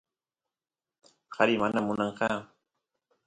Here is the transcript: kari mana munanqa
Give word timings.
kari 1.33 1.53
mana 1.61 1.79
munanqa 1.87 2.29